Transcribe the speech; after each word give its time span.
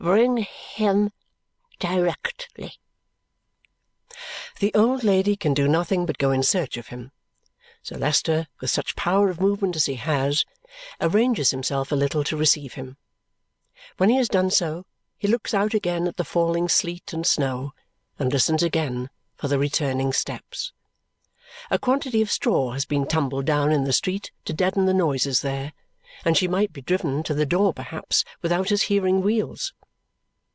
Bring 0.01 0.37
him 0.49 1.11
directly." 1.77 2.73
The 4.59 4.73
old 4.73 5.03
lady 5.03 5.35
can 5.35 5.53
do 5.53 5.67
nothing 5.67 6.07
but 6.07 6.17
go 6.17 6.31
in 6.31 6.41
search 6.41 6.75
of 6.75 6.87
him. 6.87 7.11
Sir 7.83 7.97
Leicester, 7.97 8.47
with 8.59 8.71
such 8.71 8.95
power 8.95 9.29
of 9.29 9.39
movement 9.39 9.75
as 9.75 9.85
he 9.85 9.93
has, 9.95 10.43
arranges 10.99 11.51
himself 11.51 11.91
a 11.91 11.95
little 11.95 12.23
to 12.23 12.35
receive 12.35 12.73
him. 12.73 12.97
When 13.97 14.09
he 14.09 14.15
has 14.15 14.27
done 14.27 14.49
so, 14.49 14.87
he 15.19 15.27
looks 15.27 15.53
out 15.53 15.75
again 15.75 16.07
at 16.07 16.17
the 16.17 16.25
falling 16.25 16.67
sleet 16.67 17.13
and 17.13 17.23
snow 17.23 17.75
and 18.17 18.33
listens 18.33 18.63
again 18.63 19.11
for 19.35 19.47
the 19.49 19.59
returning 19.59 20.13
steps. 20.13 20.73
A 21.69 21.77
quantity 21.77 22.23
of 22.23 22.31
straw 22.31 22.71
has 22.71 22.85
been 22.87 23.05
tumbled 23.05 23.45
down 23.45 23.71
in 23.71 23.83
the 23.83 23.93
street 23.93 24.31
to 24.45 24.51
deaden 24.53 24.87
the 24.87 24.95
noises 24.95 25.41
there, 25.41 25.73
and 26.25 26.35
she 26.35 26.47
might 26.47 26.73
be 26.73 26.81
driven 26.81 27.21
to 27.21 27.35
the 27.35 27.45
door 27.45 27.71
perhaps 27.71 28.23
without 28.41 28.69
his 28.69 28.81
hearing 28.83 29.21
wheels. 29.21 29.73